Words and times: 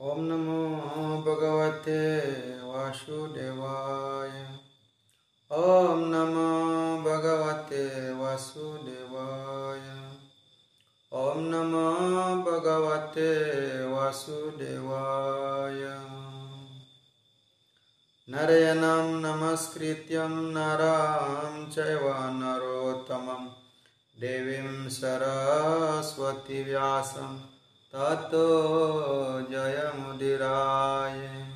ॐ 0.00 0.06
नमो 0.06 1.22
भगवते 1.22 2.62
वासुदेवाय। 2.62 4.58
ॐ 5.52 5.98
नमो 5.98 7.02
भगवते 7.02 8.12
वासुदेवाय। 8.12 10.10
ॐ 11.12 11.38
नमो 11.38 12.50
भगवते 12.50 13.86
वासुदेवाय। 13.86 15.98
नरयनं 18.28 19.20
नमस्कृत्यं 19.20 20.28
नरां 20.28 21.70
चैव 21.70 22.14
नरोत्तमं। 22.14 23.48
देवीं 24.20 24.88
सरस्वतीव्यासं। 24.88 27.57
ततो 27.94 29.40
जयमुदिराय। 29.40 31.46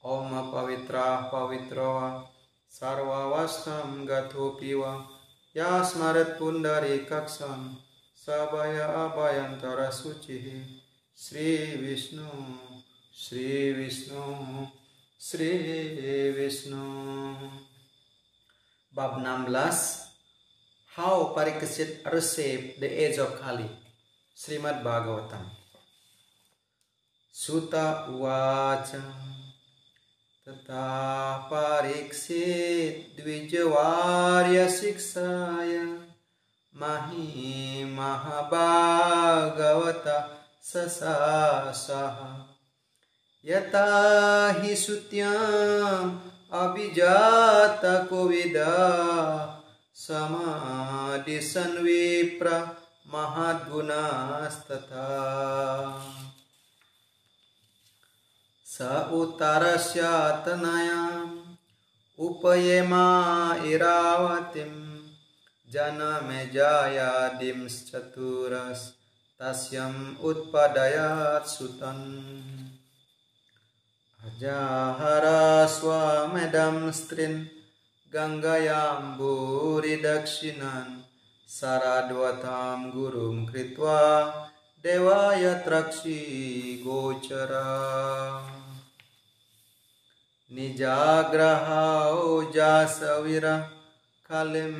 ॐ 0.05 0.51
पवित्रः 0.51 1.15
पवित्रो 1.15 2.25
सर्वावस्थं 2.69 4.07
गतोऽपि 4.07 4.73
वा 4.73 5.07
या 5.57 5.83
स्मरत् 5.83 6.39
पुण्डरीकक्षं 6.39 7.75
सभय 8.15 8.79
अभयन्तरशुचिः 8.79 10.80
श्रीविष्णु 11.24 12.28
श्रीविष्णु 13.22 14.24
श्रीविष्णु 15.28 16.84
Bab 18.96 19.20
16 19.20 20.08
How 20.96 21.34
Pariksit 21.36 22.00
received 22.10 22.80
the 22.80 22.88
age 22.88 23.18
of 23.18 23.38
Kali 23.38 23.68
Srimad 24.34 24.82
Bhagavatam 24.82 25.44
Sutta 27.30 28.08
Uvaca 28.08 29.02
Tata 30.46 31.44
Pariksit 31.50 33.14
Dvijavarya 33.18 34.66
Siksaya 34.66 35.98
Mahi 36.72 37.84
Mahabhagavata 37.84 40.29
ससा 40.61 41.71
स्वाहा 41.71 42.57
यता 43.45 44.55
हि 44.59 44.75
श्रुत्याम् 44.75 46.19
अभिजातकोविदा। 46.53 48.67
समादिसन्विप्र 49.95 52.67
महाद्गुणास्तथा। 53.13 55.05
स 58.65 59.05
उतरस्यातनयाम् 59.11 61.55
उपयेमा 62.19 63.55
इरावतीं 63.63 64.99
जनमे 65.69 66.47
जायादिंश्चतुरस् 66.47 69.00
tasyam 69.41 70.21
utpadayat 70.21 71.49
sutan. 71.49 71.97
Ajahara 74.21 75.65
swamedam 75.65 76.93
strin. 76.93 77.49
Gangayamburi 78.13 79.97
dakshinan. 80.05 81.01
Saradwatam 81.49 82.93
gurum 82.93 83.49
kritva 83.49 84.29
devaya 84.83 85.65
trakshi 85.65 86.83
gochara. 86.85 88.45
Nijagraha 90.53 92.13
jasavira 92.53 93.55
kalim 94.21 94.75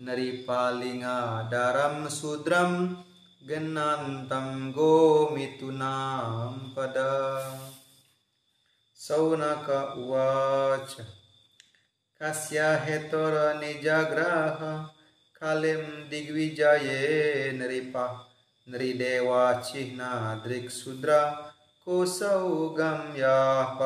kwachit 0.00 0.08
naripalinga 0.08 1.44
daram 1.52 2.08
sudram 2.08 3.04
genantam 3.46 4.72
gomitunam 4.72 6.72
pada. 6.74 7.44
Saunaka 8.96 9.96
uvaca 10.00 11.04
kasya 12.18 12.80
hetora 12.80 13.60
nijagraha 13.60 14.88
kalim 15.38 16.08
digvijaye 16.08 17.52
nripa 17.52 18.24
nridewa 18.68 19.60
cihna 19.60 20.40
drik 20.42 20.70
sudra 20.70 21.52
kosau 21.84 22.72
gamya 22.72 23.76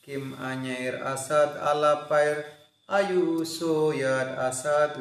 kim 0.05 0.37
anyair 0.37 1.01
asad 1.01 1.57
alapair 1.57 2.45
ayu 2.93 3.41
soyad 3.41 4.37
asad 4.37 5.01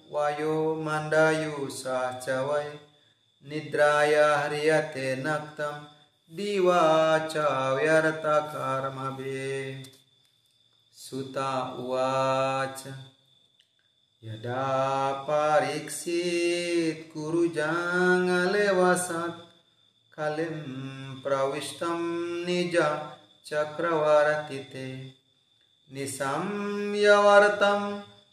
वायो 0.13 0.53
वयोमण्डयुषा 0.53 1.97
च 2.23 2.37
वै 2.47 2.65
निद्राया 3.49 4.25
ह्रियते 4.37 5.05
नक्तं 5.19 5.77
दिवा 6.39 6.81
च 7.33 7.45
व्यर्तकर्मभे 7.77 9.45
सुता 11.03 11.53
उवाच 11.83 12.83
यदा 14.23 14.65
पारिक्षेत् 15.29 17.07
कुरुजाङ्गले 17.13 18.67
वसत् 18.81 19.41
कलिं 20.17 20.59
प्रविष्टं 21.23 22.05
निज 22.45 22.75
चक्रवर्तिते। 23.45 24.87
निशम्यवर्तम् 25.93 27.89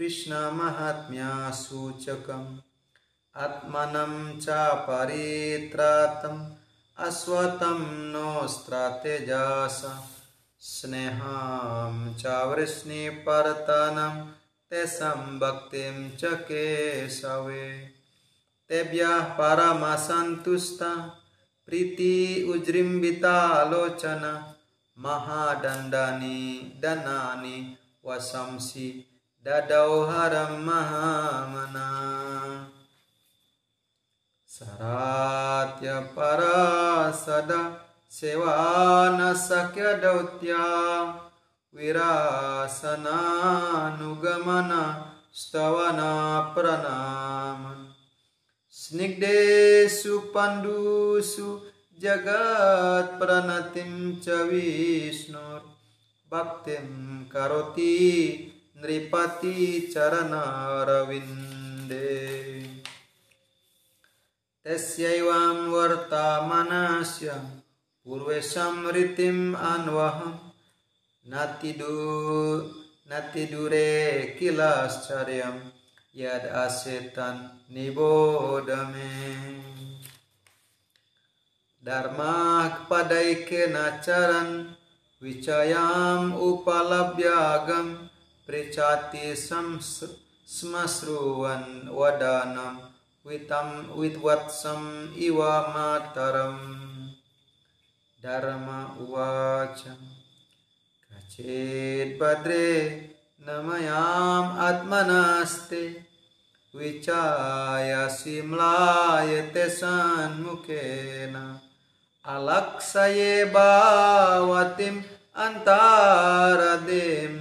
कृष्णमाहात्म्यासूचकम्। 0.00 2.58
आत्मनं 3.36 4.40
च 4.40 4.74
परित्रातम् 4.74 6.46
अश्वत 6.98 7.58
नोऽस्त्र 7.88 8.88
तेजस 8.88 9.98
स्नेहां 10.60 12.14
च 12.14 12.26
भक्ति 12.26 13.10
तेषां 14.70 15.38
भक्तिं 15.38 16.10
च 16.10 16.24
केशवे। 16.24 17.90
तेभ्यः 18.68 19.24
परमसन्तुष्टा, 19.24 21.18
प्रीति 21.66 22.50
उज्जृम्बितालोचन 22.54 24.54
महादण्डानि 24.98 26.80
दनानी 26.82 27.78
वशंसी। 28.06 29.09
ददौ 29.45 29.91
हरं 30.09 30.53
महामना 30.65 31.89
सरात्यपरा 35.55 36.59
सदा 37.23 37.61
सेवा 38.11 38.55
शक्य 39.41 39.93
दौत्या 40.03 40.63
विरासनानुगमन 41.73 43.01
स्तवना 45.41 46.11
प्रणाम 46.55 47.61
स्निग्धेषु 48.77 50.15
पण्डुषु 50.35 51.49
जगत्प्रणतिं 52.03 53.91
च 54.25 54.27
विष्णुर्भक्तिं 54.49 55.67
करोति 57.33 57.95
ृपति 58.84 59.90
चरन्विन्दे 59.94 62.10
तस्यैवां 64.64 65.56
वर्ता 65.56 66.46
मनस्य 66.46 67.42
पूर्वे 68.04 68.40
समृतिम् 68.40 69.54
अन्वहं। 69.54 70.38
नतिदू 71.26 71.90
नतिदूरे 73.12 74.36
किलश्चर्यं 74.38 75.60
यदस्य 76.16 77.12
तन्निबोधमे 77.16 79.10
धर्माक् 81.84 82.90
पदैकरन् 82.90 84.64
विचयामुपलभ्यागम् 85.22 87.96
पृच्छाति 88.49 89.35
श्मश्रुवन् 90.55 91.69
वदनं 91.99 92.75
वितं 93.27 93.69
विद्वत्सम् 93.99 94.89
इव 95.27 95.39
मातरम् 95.75 96.63
Dharma 98.25 98.89
uvaca 98.97 99.93
Kacit 101.05 102.17
badre 102.17 103.13
namayam 103.45 104.57
atmanaste 104.57 106.01
Vicaya 106.73 108.09
simlayate 108.09 109.69
sanmukena 109.69 111.45
Alaksaye 112.25 113.53
bawatim 113.53 115.03
antaradim 115.37 117.33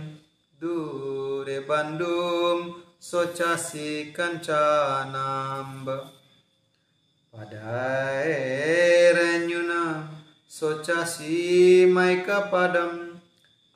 Dure 0.59 1.63
bandum 1.63 2.83
socasi 2.99 4.11
kancanamba. 4.11 6.11
Padai 7.31 9.15
renyunam 9.15 10.03
Socasi 10.49 11.87
mai 11.87 12.25
kapadam 12.27 13.21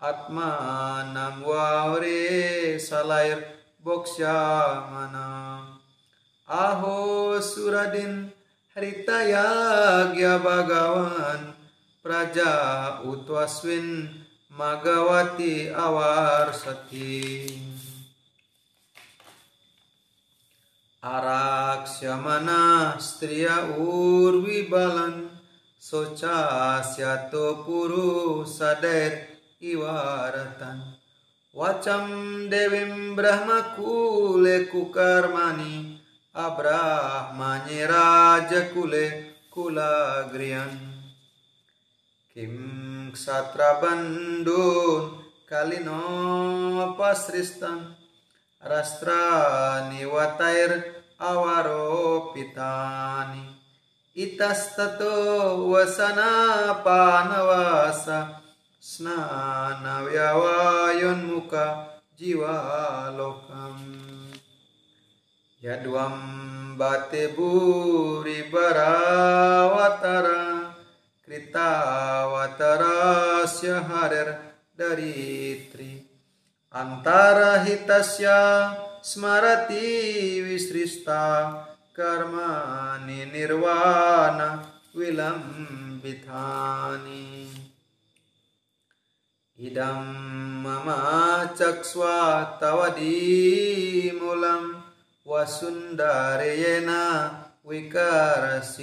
Atmanam 0.02 1.48
waure 1.48 2.76
salair 2.76 3.40
boksya 3.80 4.92
mana 4.92 5.80
Aho 6.50 7.40
suradin 7.40 8.28
haritayagya 8.76 10.44
bagawan 10.44 11.56
Praja 12.04 13.00
utwaswin 13.08 14.23
magawati 14.54 15.74
awar 15.74 16.54
sati 16.54 17.50
Araksyamana 21.04 22.96
striya 22.96 23.76
urwi 23.76 24.70
balan 24.72 25.28
syato 25.82 27.66
puru 27.66 28.48
sadet 28.48 29.36
iwaratan. 29.60 31.02
Wacam 31.52 32.48
devim 32.48 33.18
brahma 33.18 33.76
kule 33.76 34.72
kukarmani 34.72 36.00
raja 37.84 38.72
kule 38.72 39.36
kula 39.52 40.32
grian 40.32 40.72
kim 42.34 42.93
ksatra 43.12 43.84
bandun 43.84 45.20
kalino 45.50 46.96
pasristan 46.96 47.98
rastra 48.64 49.92
niwatair 49.92 50.72
awaro 51.20 52.32
pitani 52.32 53.44
itastato 54.16 55.68
wasana 55.68 56.30
panawasa 56.86 58.40
snana 58.80 60.08
vyawayon 60.08 61.20
muka 61.28 62.00
jiwa 62.16 63.12
lokam 63.18 63.78
yadwam 71.29 71.49
bate 71.49 71.49
buri 71.49 71.53
barawatara 71.53 73.45
watara 73.45 73.89
harir 73.89 74.29
daritri 74.79 76.03
antara 76.75 77.65
hitasya 77.65 78.75
smarati 79.03 80.43
wisrista 80.43 81.69
कर्माणि 81.99 83.25
निर्वाण 83.33 84.39
विलम्बितानि 84.99 86.35
इदं 89.67 90.05
मम 90.65 90.89
चक्ष्वा 91.59 92.19
तव 92.61 92.81
दीमूलं 92.99 94.63
वसुन्दरेण 95.27 96.91
विकर्षितासि 97.71 98.79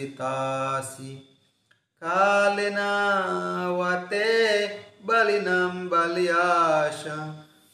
कालिनावते 2.05 4.69
बलिनं 5.03 5.89
बलियाश। 5.89 7.05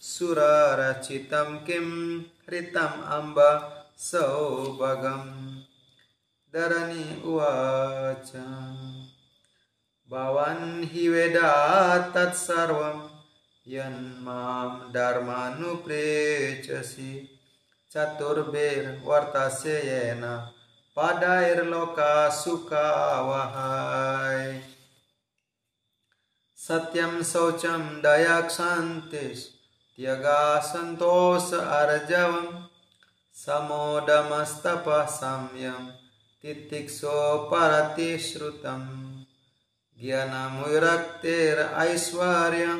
सुररचितं 0.00 1.56
किं 1.56 2.20
हृतम् 2.20 3.06
अम्ब 3.06 3.70
सौभगं। 3.98 5.56
धरणि 6.54 7.22
उवाच। 7.24 8.32
भवान् 10.10 10.84
हि 10.84 11.08
वेदा 11.08 11.98
तत्सर्वं 11.98 13.08
यन्मां 13.68 14.92
धर्मानुप्रेचसि। 14.92 17.38
चतुर्भिर्वर्तस्य 17.90 19.70
येन 19.70 20.50
pada 20.95 21.41
loka 21.63 22.31
suka 22.31 23.23
wahai 23.29 24.61
satyam 26.55 27.23
saucam 27.23 28.01
dayak 28.01 28.51
santis 28.51 29.55
tiaga 29.95 30.61
santos 30.61 31.53
arjavam 31.53 32.67
samodamastapa 33.33 35.07
samyam 35.07 35.93
titik 36.41 36.89
so 36.89 37.47
parati 37.49 38.19
shrutam 38.19 39.11
ज्ञानमुरक्तेर 39.97 41.59
ऐश्वर्यं 41.79 42.79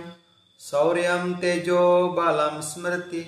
शौर्यं 0.60 1.34
तेजो 1.42 1.84
बलं 2.18 2.62
स्मृति 2.70 3.22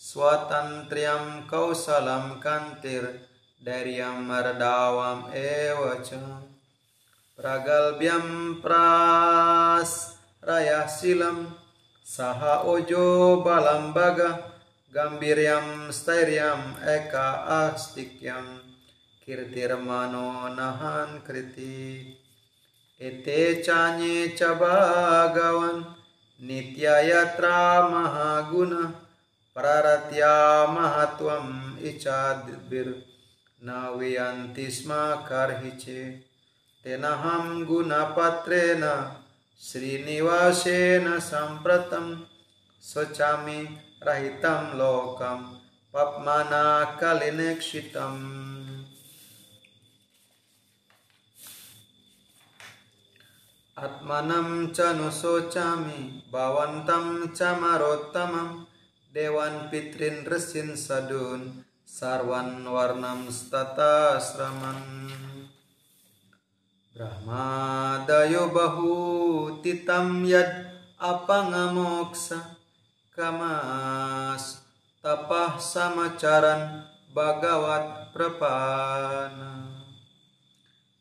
स्वातन्त्र्यं 0.00 1.28
कौशलं 1.50 2.26
कान्तिर्धैर्यं 3.64 4.18
मर्दावम् 4.28 5.22
एव 5.36 5.80
च 6.04 6.18
प्रगल्भ्यं 7.40 8.28
प्राश्रयशीलं 8.62 9.88
सह 12.14 12.40
ओजो 12.72 13.08
बलं 13.46 13.84
भग 13.96 14.18
गम्भीर्यं 14.94 15.68
स्थैर्यम् 15.98 16.64
eka 16.94 17.26
astikyam 17.58 18.46
kirtirmano 19.26 20.28
nahan 20.56 21.10
kriti 21.26 22.16
Ete 23.00 23.62
chanye 23.64 24.36
ca 24.36 24.50
bhagavan 24.60 25.78
nityayatra 26.40 27.88
mahaguna 27.92 28.82
praratya 29.54 30.68
mahatvam 30.74 31.46
न 33.63 33.95
वियन्ति 33.97 34.71
स्म 34.71 34.89
कर्हिचे 35.29 36.11
चे। 36.83 37.65
गुणपत्रेण 37.65 39.11
श्रीनिवासेन 39.61 41.19
सम्प्रतं 41.19 42.23
स्वचामि 42.81 43.77
रहितं 44.03 44.77
लोकं 44.77 45.55
पद्मनाकलिनेक्षितम्। 45.93 47.05
आत्मनं 53.79 54.67
च 54.67 54.79
नु 54.79 55.11
शोचामि 55.11 56.23
भवन्तं 56.33 57.27
च 57.27 57.41
मरोत्तमं। 57.41 58.63
देवान् 59.13 59.71
पितृन् 59.71 60.27
ऋषिन् 60.27 60.75
सडून् 60.75 61.64
sarwan 61.85 62.65
warnam 62.65 63.29
stata 63.29 64.17
asraman 64.17 65.07
Brahma 66.95 68.07
dayo 68.07 68.55
bahu 68.55 69.59
titam 69.59 70.23
yad 70.23 70.47
apangamoksa 70.95 72.55
kamas. 73.11 74.63
Tapah 75.03 75.59
samacaran 75.59 76.87
bagawat 77.11 78.15
prapana. 78.15 79.75